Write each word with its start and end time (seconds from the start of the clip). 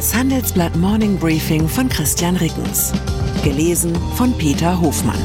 Das 0.00 0.14
Handelsblatt 0.14 0.74
Morning 0.76 1.18
Briefing 1.18 1.68
von 1.68 1.86
Christian 1.86 2.34
Rickens. 2.36 2.90
Gelesen 3.44 3.94
von 4.16 4.32
Peter 4.38 4.80
Hofmann. 4.80 5.20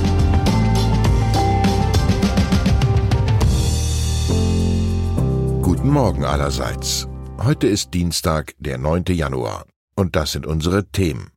Guten 5.61 5.89
Morgen 5.89 6.25
allerseits. 6.25 7.07
Heute 7.41 7.67
ist 7.67 7.93
Dienstag, 7.93 8.53
der 8.59 8.77
9. 8.77 9.05
Januar. 9.11 9.65
Und 9.95 10.17
das 10.17 10.33
sind 10.33 10.45
unsere 10.45 10.85
Themen. 10.91 11.31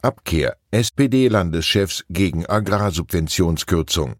Abkehr 0.00 0.56
SPD-Landeschefs 0.70 2.06
gegen 2.08 2.46
Agrarsubventionskürzung. 2.46 4.14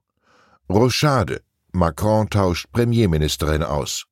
Rochade. 0.69 1.41
Macron 1.73 2.29
tauscht 2.29 2.71
Premierministerin 2.73 3.63
aus. 3.63 4.05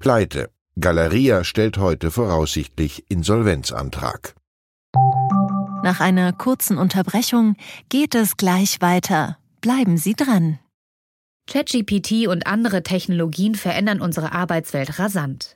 Pleite. 0.00 0.50
Galeria 0.78 1.42
stellt 1.42 1.78
heute 1.78 2.10
voraussichtlich 2.10 3.04
Insolvenzantrag. 3.08 4.34
Nach 5.82 6.00
einer 6.00 6.34
kurzen 6.34 6.76
Unterbrechung 6.76 7.56
geht 7.88 8.14
es 8.14 8.36
gleich 8.36 8.82
weiter. 8.82 9.38
Bleiben 9.62 9.96
Sie 9.96 10.14
dran. 10.14 10.58
ChatGPT 11.48 12.26
und 12.26 12.46
andere 12.46 12.82
Technologien 12.82 13.54
verändern 13.54 14.02
unsere 14.02 14.32
Arbeitswelt 14.32 14.98
rasant. 14.98 15.55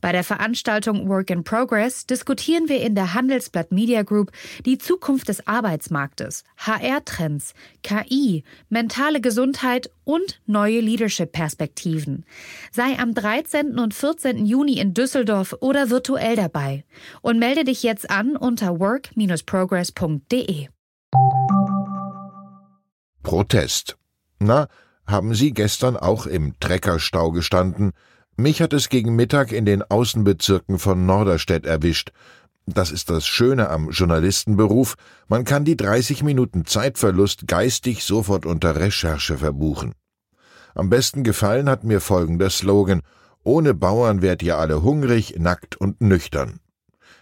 Bei 0.00 0.12
der 0.12 0.24
Veranstaltung 0.24 1.08
Work 1.08 1.30
in 1.30 1.44
Progress 1.44 2.06
diskutieren 2.06 2.68
wir 2.68 2.80
in 2.80 2.94
der 2.94 3.14
Handelsblatt 3.14 3.72
Media 3.72 4.02
Group 4.02 4.32
die 4.64 4.78
Zukunft 4.78 5.28
des 5.28 5.46
Arbeitsmarktes, 5.46 6.44
HR-Trends, 6.58 7.54
KI, 7.82 8.44
mentale 8.68 9.20
Gesundheit 9.20 9.90
und 10.04 10.40
neue 10.46 10.80
Leadership-Perspektiven. 10.80 12.24
Sei 12.70 12.98
am 12.98 13.14
13. 13.14 13.78
und 13.78 13.94
14. 13.94 14.46
Juni 14.46 14.78
in 14.78 14.94
Düsseldorf 14.94 15.56
oder 15.60 15.90
virtuell 15.90 16.36
dabei 16.36 16.84
und 17.22 17.38
melde 17.38 17.64
dich 17.64 17.82
jetzt 17.82 18.10
an 18.10 18.36
unter 18.36 18.78
work-progress.de. 18.78 20.68
Protest. 23.22 23.96
Na, 24.38 24.68
haben 25.06 25.34
Sie 25.34 25.52
gestern 25.52 25.96
auch 25.96 26.26
im 26.26 26.58
Treckerstau 26.60 27.30
gestanden? 27.32 27.92
Mich 28.38 28.60
hat 28.60 28.74
es 28.74 28.90
gegen 28.90 29.16
Mittag 29.16 29.50
in 29.50 29.64
den 29.64 29.82
Außenbezirken 29.82 30.78
von 30.78 31.06
Norderstedt 31.06 31.64
erwischt. 31.64 32.12
Das 32.66 32.90
ist 32.90 33.08
das 33.08 33.26
Schöne 33.26 33.70
am 33.70 33.88
Journalistenberuf, 33.90 34.96
man 35.26 35.44
kann 35.44 35.64
die 35.64 35.76
30 35.76 36.22
Minuten 36.22 36.66
Zeitverlust 36.66 37.46
geistig 37.46 38.04
sofort 38.04 38.44
unter 38.44 38.76
Recherche 38.76 39.38
verbuchen. 39.38 39.94
Am 40.74 40.90
besten 40.90 41.24
gefallen 41.24 41.70
hat 41.70 41.84
mir 41.84 42.02
folgender 42.02 42.50
Slogan 42.50 43.00
Ohne 43.42 43.72
Bauern 43.72 44.20
wärt 44.20 44.42
ihr 44.42 44.58
alle 44.58 44.82
hungrig, 44.82 45.36
nackt 45.38 45.76
und 45.76 46.02
nüchtern. 46.02 46.60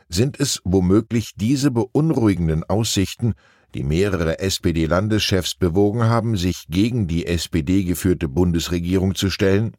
Sind 0.08 0.40
es 0.40 0.60
womöglich 0.64 1.34
diese 1.36 1.70
beunruhigenden 1.70 2.64
Aussichten, 2.64 3.34
die 3.74 3.84
mehrere 3.84 4.40
SPD-Landeschefs 4.40 5.54
bewogen 5.54 6.04
haben, 6.04 6.36
sich 6.36 6.64
gegen 6.68 7.06
die 7.06 7.26
SPD 7.26 7.84
geführte 7.84 8.26
Bundesregierung 8.26 9.14
zu 9.14 9.30
stellen? 9.30 9.76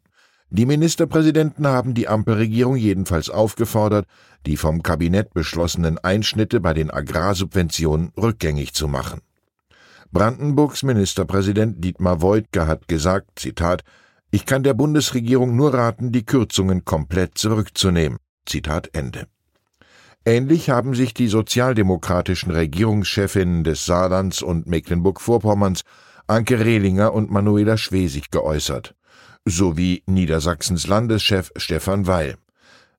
Die 0.50 0.66
Ministerpräsidenten 0.66 1.66
haben 1.66 1.94
die 1.94 2.06
Ampelregierung 2.06 2.76
jedenfalls 2.76 3.30
aufgefordert, 3.30 4.06
die 4.46 4.56
vom 4.56 4.82
Kabinett 4.82 5.34
beschlossenen 5.34 5.98
Einschnitte 5.98 6.60
bei 6.60 6.72
den 6.72 6.90
Agrarsubventionen 6.90 8.12
rückgängig 8.16 8.72
zu 8.72 8.86
machen. 8.86 9.22
Brandenburgs 10.12 10.84
Ministerpräsident 10.84 11.82
Dietmar 11.82 12.22
Woidke 12.22 12.68
hat 12.68 12.86
gesagt, 12.86 13.40
Zitat, 13.40 13.82
ich 14.30 14.46
kann 14.46 14.62
der 14.62 14.74
Bundesregierung 14.74 15.56
nur 15.56 15.74
raten, 15.74 16.12
die 16.12 16.24
Kürzungen 16.24 16.84
komplett 16.84 17.36
zurückzunehmen. 17.36 18.18
Zitat 18.46 18.90
Ende. 18.92 19.26
Ähnlich 20.24 20.70
haben 20.70 20.94
sich 20.94 21.12
die 21.12 21.28
sozialdemokratischen 21.28 22.52
Regierungschefinnen 22.52 23.64
des 23.64 23.84
Saarlands 23.84 24.42
und 24.42 24.68
Mecklenburg-Vorpommerns 24.68 25.82
Anke 26.28 26.64
Rehlinger 26.64 27.12
und 27.12 27.30
Manuela 27.30 27.76
Schwesig 27.76 28.30
geäußert 28.30 28.94
sowie 29.46 30.02
Niedersachsens 30.06 30.86
Landeschef 30.86 31.52
Stefan 31.56 32.06
Weil. 32.06 32.36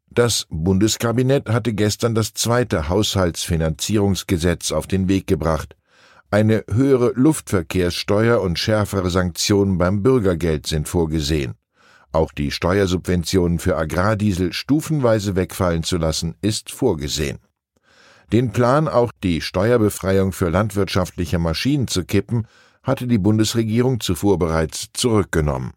Das 0.10 0.48
Bundeskabinett 0.50 1.50
hatte 1.50 1.74
gestern 1.74 2.16
das 2.16 2.34
zweite 2.34 2.90
Haushaltsfinanzierungsgesetz 2.90 4.72
auf 4.72 4.88
den 4.88 5.10
Weg 5.10 5.28
gebracht. 5.28 5.76
Eine 6.32 6.64
höhere 6.70 7.12
Luftverkehrssteuer 7.16 8.42
und 8.42 8.58
schärfere 8.58 9.10
Sanktionen 9.10 9.78
beim 9.78 10.02
Bürgergeld 10.02 10.66
sind 10.66 10.88
vorgesehen. 10.88 11.56
Auch 12.14 12.32
die 12.32 12.52
Steuersubventionen 12.52 13.60
für 13.60 13.78
Agrardiesel 13.78 14.54
stufenweise 14.54 15.36
wegfallen 15.36 15.84
zu 15.84 15.98
lassen, 15.98 16.36
ist 16.42 16.72
vorgesehen. 16.72 17.40
Den 18.32 18.52
Plan, 18.52 18.88
auch 18.88 19.12
die 19.24 19.42
Steuerbefreiung 19.42 20.32
für 20.32 20.50
landwirtschaftliche 20.50 21.40
Maschinen 21.40 21.88
zu 21.88 22.06
kippen, 22.06 22.48
hatte 22.84 23.08
die 23.08 23.18
Bundesregierung 23.18 24.00
zuvor 24.00 24.40
bereits 24.40 24.88
zurückgenommen. 24.94 25.74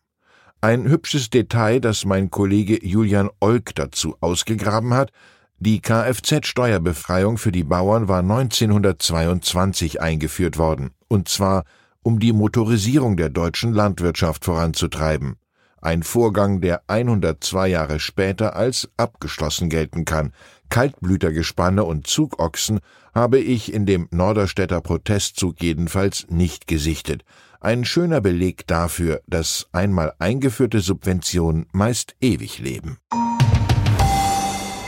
Ein 0.63 0.87
hübsches 0.91 1.31
Detail, 1.31 1.81
das 1.81 2.05
mein 2.05 2.31
Kollege 2.31 2.85
Julian 2.85 3.31
Olk 3.41 3.75
dazu 3.77 4.17
ausgegraben 4.21 4.93
hat, 4.93 5.11
die 5.59 5.81
Kfz-Steuerbefreiung 5.81 7.39
für 7.39 7.51
die 7.51 7.65
Bauern 7.65 8.09
war 8.09 8.19
1922 8.19 10.03
eingeführt 10.03 10.59
worden, 10.59 10.91
und 11.09 11.31
zwar 11.31 11.65
um 12.03 12.19
die 12.19 12.35
Motorisierung 12.35 13.17
der 13.17 13.31
deutschen 13.31 13.73
Landwirtschaft 13.73 14.45
voranzutreiben. 14.45 15.37
Ein 15.81 16.03
Vorgang, 16.03 16.61
der 16.61 16.83
102 16.89 17.69
Jahre 17.69 17.99
später 17.99 18.55
als 18.55 18.91
abgeschlossen 18.99 19.71
gelten 19.71 20.05
kann. 20.05 20.35
Kaltblütergespanne 20.69 21.85
und 21.85 22.07
Zugochsen 22.07 22.81
habe 23.15 23.39
ich 23.39 23.73
in 23.73 23.87
dem 23.87 24.09
Norderstädter 24.11 24.83
Protestzug 24.83 25.63
jedenfalls 25.63 26.27
nicht 26.29 26.67
gesichtet 26.67 27.25
ein 27.61 27.85
schöner 27.85 28.21
Beleg 28.21 28.67
dafür, 28.67 29.21
dass 29.27 29.67
einmal 29.73 30.15
eingeführte 30.19 30.81
Subventionen 30.81 31.67
meist 31.73 32.17
ewig 32.21 32.59
leben. 32.59 32.99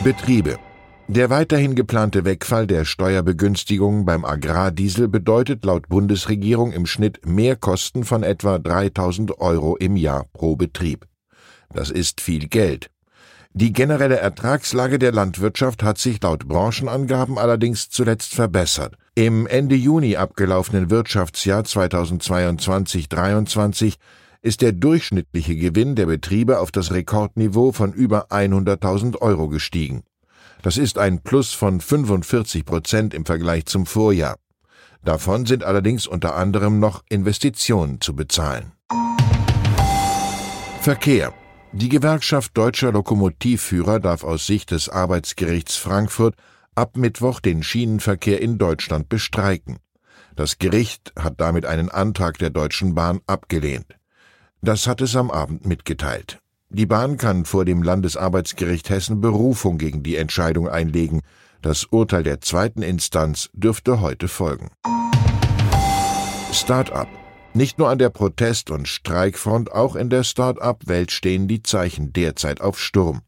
Betriebe 0.03 0.59
der 1.09 1.29
weiterhin 1.31 1.75
geplante 1.75 2.25
Wegfall 2.25 2.67
der 2.67 2.85
Steuerbegünstigung 2.85 4.07
beim 4.07 4.25
Agrardiesel 4.25 5.09
bedeutet 5.09 5.65
laut 5.65 5.89
Bundesregierung 5.89 6.73
im 6.73 6.87
Schnitt 6.87 7.27
Mehrkosten 7.27 8.05
von 8.05 8.23
etwa 8.23 8.59
3000 8.59 9.39
Euro 9.39 9.77
im 9.77 9.97
Jahr 9.97 10.27
pro 10.33 10.57
Betrieb. 10.57 11.07
Das 11.75 11.91
ist 11.91 12.21
viel 12.21 12.49
Geld. 12.49 12.89
Die 13.53 13.73
generelle 13.73 14.17
Ertragslage 14.17 14.99
der 14.99 15.13
Landwirtschaft 15.13 15.83
hat 15.83 15.99
sich 15.99 16.23
laut 16.23 16.49
Branchenangaben 16.49 17.37
allerdings 17.37 17.91
zuletzt 17.91 18.33
verbessert. 18.35 18.97
Im 19.15 19.47
Ende 19.47 19.75
Juni 19.75 20.17
abgelaufenen 20.17 20.89
Wirtschaftsjahr 20.89 21.65
2022-23 21.65 23.97
ist 24.41 24.63
der 24.63 24.73
durchschnittliche 24.73 25.55
Gewinn 25.55 25.97
der 25.97 26.07
Betriebe 26.07 26.61
auf 26.61 26.73
das 26.73 26.93
Rekordniveau 26.93 27.73
von 27.73 27.93
über 27.93 28.29
100.000 28.31 29.21
Euro 29.21 29.49
gestiegen. 29.49 30.05
Das 30.63 30.79
ist 30.79 30.97
ein 30.97 31.21
Plus 31.21 31.53
von 31.53 31.83
45 31.83 32.65
Prozent 32.65 33.13
im 33.13 33.27
Vergleich 33.27 33.67
zum 33.67 33.85
Vorjahr. 33.85 34.37
Davon 35.05 35.45
sind 35.45 35.63
allerdings 35.63 36.07
unter 36.07 36.35
anderem 36.35 36.81
noch 36.81 37.03
Investitionen 37.11 38.01
zu 38.01 38.17
bezahlen. 38.17 38.73
Verkehr. 40.81 41.35
Die 41.73 41.91
Gewerkschaft 41.91 42.57
deutscher 42.57 42.93
Lokomotivführer 42.93 44.01
darf 44.01 44.25
aus 44.25 44.47
Sicht 44.47 44.71
des 44.71 44.89
Arbeitsgerichts 44.89 45.77
Frankfurt 45.77 46.35
ab 46.75 46.97
Mittwoch 46.97 47.41
den 47.41 47.63
Schienenverkehr 47.63 48.41
in 48.41 48.59
Deutschland 48.59 49.09
bestreiken. 49.09 49.79
Das 50.37 50.59
Gericht 50.59 51.13
hat 51.19 51.41
damit 51.41 51.67
einen 51.67 51.91
Antrag 51.91 52.39
der 52.39 52.51
Deutschen 52.51 52.95
Bahn 52.95 53.21
abgelehnt. 53.27 53.97
Das 54.63 54.87
hat 54.87 55.01
es 55.01 55.17
am 55.17 55.31
Abend 55.31 55.67
mitgeteilt. 55.67 56.39
Die 56.71 56.87
Bahn 56.87 57.19
kann 57.19 57.45
vor 57.45 57.67
dem 57.67 57.83
Landesarbeitsgericht 57.83 58.89
Hessen 58.89 59.21
Berufung 59.21 59.77
gegen 59.77 60.03
die 60.03 60.17
Entscheidung 60.17 60.69
einlegen. 60.69 61.21
Das 61.61 61.85
Urteil 61.85 62.23
der 62.23 62.41
zweiten 62.41 62.81
Instanz 62.81 63.51
dürfte 63.53 64.01
heute 64.01 64.29
folgen. 64.29 64.71
Start-up. 66.53 67.09
Nicht 67.55 67.79
nur 67.79 67.91
an 67.91 67.99
der 67.99 68.09
Protest- 68.09 68.71
und 68.71 68.89
Streikfront, 68.89 69.73
auch 69.73 69.95
in 69.97 70.09
der 70.09 70.25
Start-up-Welt 70.25 71.13
stehen 71.13 71.49
die 71.49 71.63
Zeichen 71.63 72.15
derzeit 72.15 72.63
auf 72.63 72.81
Sturm. 72.81 73.21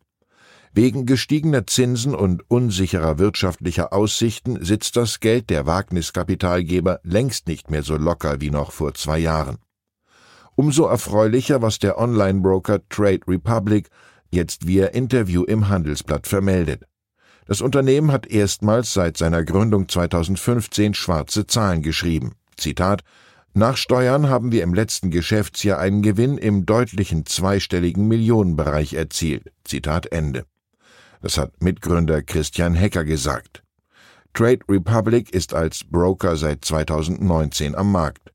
Wegen 0.76 1.06
gestiegener 1.06 1.68
Zinsen 1.68 2.16
und 2.16 2.50
unsicherer 2.50 3.20
wirtschaftlicher 3.20 3.92
Aussichten 3.92 4.64
sitzt 4.64 4.96
das 4.96 5.20
Geld 5.20 5.48
der 5.48 5.66
Wagniskapitalgeber 5.66 6.98
längst 7.04 7.46
nicht 7.46 7.70
mehr 7.70 7.84
so 7.84 7.96
locker 7.96 8.40
wie 8.40 8.50
noch 8.50 8.72
vor 8.72 8.92
zwei 8.92 9.20
Jahren. 9.20 9.58
Umso 10.56 10.86
erfreulicher, 10.86 11.62
was 11.62 11.78
der 11.78 11.96
Online-Broker 11.96 12.80
Trade 12.88 13.20
Republic 13.28 13.88
jetzt 14.32 14.66
via 14.66 14.86
Interview 14.86 15.44
im 15.44 15.68
Handelsblatt 15.68 16.26
vermeldet. 16.26 16.82
Das 17.46 17.60
Unternehmen 17.60 18.10
hat 18.10 18.26
erstmals 18.26 18.92
seit 18.92 19.16
seiner 19.16 19.44
Gründung 19.44 19.88
2015 19.88 20.94
schwarze 20.94 21.46
Zahlen 21.46 21.82
geschrieben. 21.82 22.32
Zitat 22.56 23.04
Nach 23.52 23.76
Steuern 23.76 24.28
haben 24.28 24.50
wir 24.50 24.64
im 24.64 24.74
letzten 24.74 25.12
Geschäftsjahr 25.12 25.78
einen 25.78 26.02
Gewinn 26.02 26.36
im 26.36 26.66
deutlichen 26.66 27.26
zweistelligen 27.26 28.08
Millionenbereich 28.08 28.94
erzielt. 28.94 29.52
Zitat 29.62 30.06
Ende. 30.06 30.46
Das 31.24 31.38
hat 31.38 31.62
Mitgründer 31.62 32.20
Christian 32.20 32.74
Hecker 32.74 33.02
gesagt. 33.02 33.62
Trade 34.34 34.58
Republic 34.68 35.30
ist 35.30 35.54
als 35.54 35.82
Broker 35.82 36.36
seit 36.36 36.66
2019 36.66 37.74
am 37.74 37.90
Markt. 37.90 38.30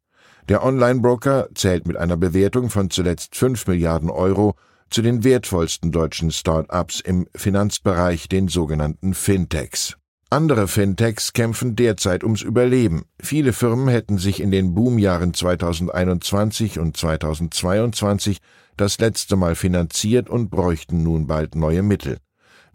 Der 0.48 0.66
Online-Broker 0.66 1.50
zählt 1.54 1.88
mit 1.88 1.98
einer 1.98 2.18
Bewertung 2.18 2.72
von 2.72 2.90
zuletzt 2.90 3.36
5 3.36 3.68
Milliarden 3.68 4.10
Euro 4.10 4.56
zu 4.90 5.04
den 5.04 5.24
wertvollsten 5.24 5.92
deutschen 5.92 6.32
Start-ups 6.32 7.00
im 7.00 7.28
Finanzbereich, 7.36 8.28
den 8.28 8.48
sogenannten 8.48 9.14
Fintechs. 9.14 9.96
Andere 10.32 10.68
Fintechs 10.68 11.34
kämpfen 11.34 11.76
derzeit 11.76 12.24
ums 12.24 12.42
Überleben. 12.42 13.04
Viele 13.22 13.54
Firmen 13.54 13.90
hätten 13.90 14.18
sich 14.18 14.42
in 14.42 14.50
den 14.50 14.74
Boomjahren 14.74 15.36
2021 15.36 16.80
und 16.80 16.98
2022 16.98 18.40
das 18.78 18.98
letzte 18.98 19.36
Mal 19.36 19.54
finanziert 19.54 20.28
und 20.28 20.50
bräuchten 20.50 21.04
nun 21.04 21.28
bald 21.28 21.54
neue 21.54 21.84
Mittel. 21.84 22.18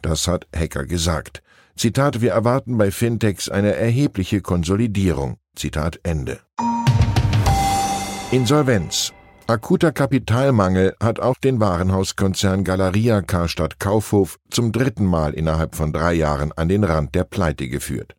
Das 0.04 0.28
hat 0.28 0.46
Hacker 0.54 0.84
gesagt. 0.84 1.42
Zitat, 1.76 2.20
wir 2.20 2.32
erwarten 2.32 2.76
bei 2.76 2.90
Fintechs 2.90 3.48
eine 3.48 3.74
erhebliche 3.74 4.42
Konsolidierung. 4.42 5.38
Zitat 5.56 5.98
Ende. 6.02 6.40
Insolvenz. 8.30 9.14
Akuter 9.46 9.92
Kapitalmangel 9.92 10.94
hat 11.02 11.20
auch 11.20 11.38
den 11.38 11.58
Warenhauskonzern 11.58 12.64
Galeria 12.64 13.22
Karstadt 13.22 13.80
Kaufhof 13.80 14.38
zum 14.50 14.72
dritten 14.72 15.06
Mal 15.06 15.32
innerhalb 15.32 15.74
von 15.74 15.90
drei 15.90 16.12
Jahren 16.12 16.52
an 16.52 16.68
den 16.68 16.84
Rand 16.84 17.14
der 17.14 17.24
Pleite 17.24 17.68
geführt. 17.68 18.14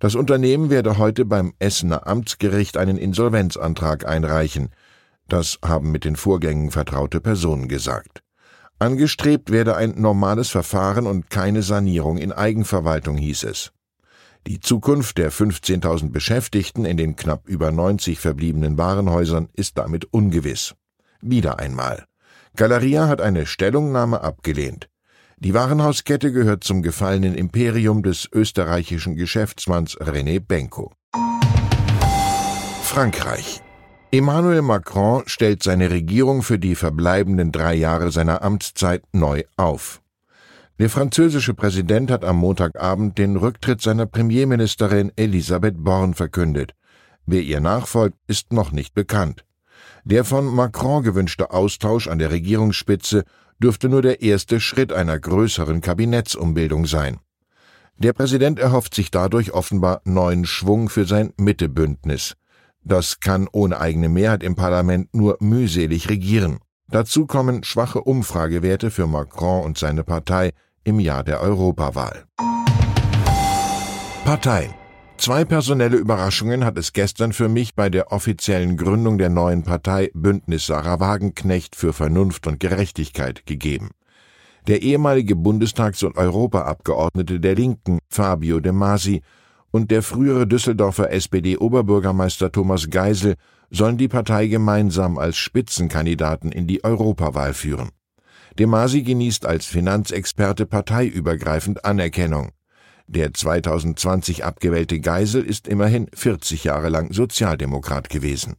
Das 0.00 0.16
Unternehmen 0.16 0.68
werde 0.68 0.98
heute 0.98 1.24
beim 1.24 1.54
Essener 1.58 2.06
Amtsgericht 2.06 2.76
einen 2.76 2.98
Insolvenzantrag 2.98 4.06
einreichen. 4.06 4.68
Das 5.26 5.58
haben 5.64 5.90
mit 5.90 6.04
den 6.04 6.16
Vorgängen 6.16 6.70
vertraute 6.70 7.22
Personen 7.22 7.66
gesagt. 7.68 8.23
Angestrebt 8.84 9.50
werde 9.50 9.76
ein 9.76 9.94
normales 9.96 10.50
Verfahren 10.50 11.06
und 11.06 11.30
keine 11.30 11.62
Sanierung 11.62 12.18
in 12.18 12.32
Eigenverwaltung, 12.32 13.16
hieß 13.16 13.44
es. 13.44 13.72
Die 14.46 14.60
Zukunft 14.60 15.16
der 15.16 15.32
15.000 15.32 16.10
Beschäftigten 16.10 16.84
in 16.84 16.98
den 16.98 17.16
knapp 17.16 17.48
über 17.48 17.72
90 17.72 18.18
verbliebenen 18.20 18.76
Warenhäusern 18.76 19.48
ist 19.54 19.78
damit 19.78 20.12
ungewiss. 20.12 20.74
Wieder 21.22 21.60
einmal. 21.60 22.04
Galeria 22.56 23.08
hat 23.08 23.22
eine 23.22 23.46
Stellungnahme 23.46 24.20
abgelehnt. 24.20 24.90
Die 25.38 25.54
Warenhauskette 25.54 26.30
gehört 26.30 26.62
zum 26.62 26.82
gefallenen 26.82 27.34
Imperium 27.34 28.02
des 28.02 28.28
österreichischen 28.30 29.16
Geschäftsmanns 29.16 29.96
René 29.96 30.40
Benko. 30.40 30.92
Frankreich. 32.82 33.63
Emmanuel 34.16 34.62
Macron 34.62 35.24
stellt 35.26 35.64
seine 35.64 35.90
Regierung 35.90 36.42
für 36.42 36.56
die 36.56 36.76
verbleibenden 36.76 37.50
drei 37.50 37.74
Jahre 37.74 38.12
seiner 38.12 38.42
Amtszeit 38.42 39.02
neu 39.10 39.42
auf. 39.56 40.02
Der 40.78 40.88
französische 40.88 41.52
Präsident 41.52 42.12
hat 42.12 42.24
am 42.24 42.36
Montagabend 42.36 43.18
den 43.18 43.34
Rücktritt 43.34 43.80
seiner 43.80 44.06
Premierministerin 44.06 45.10
Elisabeth 45.16 45.82
Born 45.82 46.14
verkündet. 46.14 46.76
Wer 47.26 47.42
ihr 47.42 47.58
nachfolgt, 47.58 48.16
ist 48.28 48.52
noch 48.52 48.70
nicht 48.70 48.94
bekannt. 48.94 49.44
Der 50.04 50.22
von 50.22 50.46
Macron 50.46 51.02
gewünschte 51.02 51.50
Austausch 51.50 52.06
an 52.06 52.20
der 52.20 52.30
Regierungsspitze 52.30 53.24
dürfte 53.60 53.88
nur 53.88 54.02
der 54.02 54.22
erste 54.22 54.60
Schritt 54.60 54.92
einer 54.92 55.18
größeren 55.18 55.80
Kabinettsumbildung 55.80 56.86
sein. 56.86 57.18
Der 57.98 58.12
Präsident 58.12 58.60
erhofft 58.60 58.94
sich 58.94 59.10
dadurch 59.10 59.50
offenbar 59.50 60.02
neuen 60.04 60.44
Schwung 60.44 60.88
für 60.88 61.04
sein 61.04 61.32
Mittebündnis. 61.36 62.36
Das 62.84 63.20
kann 63.20 63.48
ohne 63.50 63.80
eigene 63.80 64.10
Mehrheit 64.10 64.42
im 64.42 64.56
Parlament 64.56 65.14
nur 65.14 65.38
mühselig 65.40 66.10
regieren. 66.10 66.58
Dazu 66.88 67.26
kommen 67.26 67.64
schwache 67.64 68.02
Umfragewerte 68.02 68.90
für 68.90 69.06
Macron 69.06 69.64
und 69.64 69.78
seine 69.78 70.04
Partei 70.04 70.52
im 70.84 71.00
Jahr 71.00 71.24
der 71.24 71.40
Europawahl. 71.40 72.24
Partei. 74.24 74.74
Zwei 75.16 75.44
personelle 75.44 75.96
Überraschungen 75.96 76.64
hat 76.64 76.76
es 76.76 76.92
gestern 76.92 77.32
für 77.32 77.48
mich 77.48 77.74
bei 77.74 77.88
der 77.88 78.12
offiziellen 78.12 78.76
Gründung 78.76 79.16
der 79.16 79.30
neuen 79.30 79.62
Partei 79.62 80.10
Bündnis 80.12 80.66
Sarah 80.66 81.00
Wagenknecht 81.00 81.76
für 81.76 81.92
Vernunft 81.92 82.46
und 82.46 82.60
Gerechtigkeit 82.60 83.46
gegeben. 83.46 83.90
Der 84.66 84.82
ehemalige 84.82 85.36
Bundestags- 85.36 86.02
und 86.02 86.16
Europaabgeordnete 86.16 87.38
der 87.38 87.54
Linken, 87.54 87.98
Fabio 88.08 88.60
De 88.60 88.72
Masi, 88.72 89.22
und 89.74 89.90
der 89.90 90.04
frühere 90.04 90.46
Düsseldorfer 90.46 91.10
SPD-Oberbürgermeister 91.10 92.52
Thomas 92.52 92.90
Geisel 92.90 93.34
sollen 93.70 93.98
die 93.98 94.06
Partei 94.06 94.46
gemeinsam 94.46 95.18
als 95.18 95.36
Spitzenkandidaten 95.36 96.52
in 96.52 96.68
die 96.68 96.84
Europawahl 96.84 97.54
führen. 97.54 97.88
De 98.56 98.66
Masi 98.66 99.02
genießt 99.02 99.46
als 99.46 99.66
Finanzexperte 99.66 100.64
parteiübergreifend 100.66 101.84
Anerkennung. 101.84 102.52
Der 103.08 103.34
2020 103.34 104.44
abgewählte 104.44 105.00
Geisel 105.00 105.42
ist 105.42 105.66
immerhin 105.66 106.06
40 106.14 106.62
Jahre 106.62 106.88
lang 106.88 107.12
Sozialdemokrat 107.12 108.08
gewesen. 108.08 108.54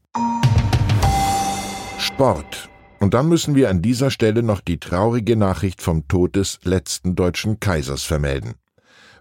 Sport. 1.98 2.70
Und 3.00 3.14
dann 3.14 3.30
müssen 3.30 3.56
wir 3.56 3.70
an 3.70 3.82
dieser 3.82 4.12
Stelle 4.12 4.44
noch 4.44 4.60
die 4.60 4.82
traurige 4.82 5.38
Nachricht 5.38 5.82
vom 5.82 6.10
Tod 6.10 6.36
des 6.36 6.60
letzten 6.64 7.16
deutschen 7.16 7.62
Kaisers 7.62 8.04
vermelden. 8.04 8.56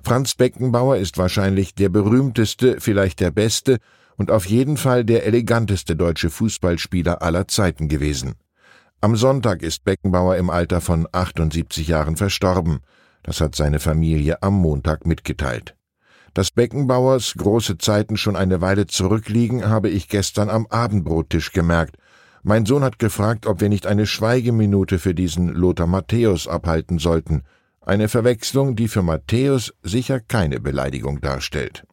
Franz 0.05 0.35
Beckenbauer 0.35 0.99
ist 0.99 1.17
wahrscheinlich 1.17 1.75
der 1.75 1.89
berühmteste, 1.89 2.77
vielleicht 2.79 3.21
der 3.21 3.31
beste 3.31 3.79
und 4.19 4.31
auf 4.31 4.45
jeden 4.45 4.77
Fall 4.77 5.03
der 5.03 5.25
eleganteste 5.25 5.97
deutsche 5.97 6.29
Fußballspieler 6.29 7.23
aller 7.23 7.49
Zeiten 7.49 7.89
gewesen. 7.89 8.35
Am 9.01 9.17
Sonntag 9.17 9.63
ist 9.63 9.83
Beckenbauer 9.83 10.37
im 10.37 10.51
Alter 10.51 10.83
von 10.83 11.09
78 11.11 11.89
Jahren 11.89 12.19
verstorben. 12.19 12.81
Das 13.23 13.41
hat 13.41 13.55
seine 13.55 13.81
Familie 13.81 14.43
am 14.43 14.53
Montag 14.53 15.07
mitgeteilt. 15.07 15.75
Dass 16.35 16.51
Beckenbauers 16.51 17.33
große 17.39 17.79
Zeiten 17.79 18.19
schon 18.19 18.37
eine 18.37 18.61
Weile 18.61 18.87
zurückliegen, 18.87 19.71
habe 19.71 19.89
ich 19.89 20.11
gestern 20.11 20.51
am 20.51 20.67
Abendbrottisch 20.67 21.53
gemerkt. 21.53 21.97
Mein 22.43 22.67
Sohn 22.67 22.85
hat 22.85 22.99
gefragt, 22.99 23.47
ob 23.47 23.63
wir 23.63 23.71
nicht 23.71 23.87
eine 23.87 24.05
Schweigeminute 24.05 24.99
für 24.99 25.15
diesen 25.15 25.49
Lothar 25.49 25.87
Matthäus 25.87 26.47
abhalten 26.47 26.99
sollten. 26.99 27.43
Eine 27.87 28.09
Verwechslung, 28.09 28.77
die 28.77 28.89
für 28.89 29.03
Matthäus 29.03 29.75
sicher 29.83 30.19
keine 30.19 30.59
Beleidigung 30.59 31.21
darstellt. 31.21 31.85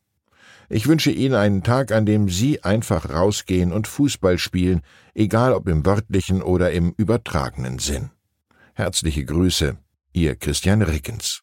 Ich 0.70 0.88
wünsche 0.88 1.12
Ihnen 1.12 1.36
einen 1.36 1.64
Tag, 1.64 1.92
an 1.92 2.06
dem 2.06 2.30
Sie 2.30 2.64
einfach 2.64 3.10
rausgehen 3.10 3.74
und 3.74 3.90
Fußball 3.90 4.38
spielen, 4.38 4.84
egal 5.14 5.52
ob 5.52 5.68
im 5.68 5.86
wörtlichen 5.86 6.42
oder 6.42 6.72
im 6.72 6.94
übertragenen 6.96 7.78
Sinn. 7.78 8.10
Herzliche 8.74 9.26
Grüße, 9.26 9.78
Ihr 10.14 10.38
Christian 10.38 10.82
Rickens. 10.82 11.42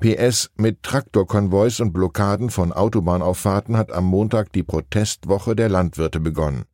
PS 0.00 0.50
mit 0.56 0.82
Traktorkonvois 0.82 1.80
und 1.80 1.92
Blockaden 1.92 2.48
von 2.48 2.72
Autobahnauffahrten 2.72 3.76
hat 3.76 3.92
am 3.92 4.06
Montag 4.06 4.50
die 4.52 4.62
Protestwoche 4.62 5.54
der 5.54 5.68
Landwirte 5.68 6.20
begonnen. 6.20 6.64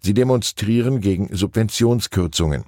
Sie 0.00 0.14
demonstrieren 0.14 1.00
gegen 1.00 1.28
Subventionskürzungen. 1.30 2.64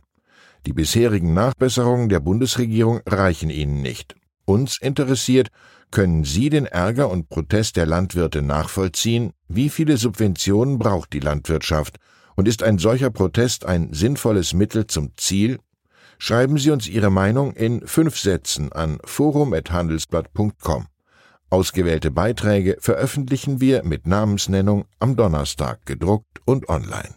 Die 0.66 0.72
bisherigen 0.72 1.34
Nachbesserungen 1.34 2.08
der 2.08 2.20
Bundesregierung 2.20 3.00
reichen 3.06 3.50
ihnen 3.50 3.82
nicht. 3.82 4.14
Uns 4.44 4.78
interessiert, 4.80 5.48
können 5.90 6.24
Sie 6.24 6.48
den 6.48 6.66
Ärger 6.66 7.10
und 7.10 7.28
Protest 7.28 7.76
der 7.76 7.86
Landwirte 7.86 8.42
nachvollziehen? 8.42 9.32
Wie 9.48 9.68
viele 9.68 9.96
Subventionen 9.96 10.78
braucht 10.78 11.12
die 11.12 11.20
Landwirtschaft? 11.20 11.98
Und 12.34 12.48
ist 12.48 12.62
ein 12.62 12.78
solcher 12.78 13.10
Protest 13.10 13.66
ein 13.66 13.92
sinnvolles 13.92 14.54
Mittel 14.54 14.86
zum 14.86 15.10
Ziel? 15.16 15.58
Schreiben 16.18 16.56
Sie 16.56 16.70
uns 16.70 16.88
Ihre 16.88 17.10
Meinung 17.10 17.52
in 17.52 17.86
fünf 17.86 18.18
Sätzen 18.18 18.72
an 18.72 18.98
forum.handelsblatt.com. 19.04 20.86
Ausgewählte 21.50 22.10
Beiträge 22.10 22.78
veröffentlichen 22.80 23.60
wir 23.60 23.84
mit 23.84 24.06
Namensnennung 24.06 24.86
am 24.98 25.16
Donnerstag 25.16 25.84
gedruckt 25.84 26.40
und 26.46 26.70
online. 26.70 27.16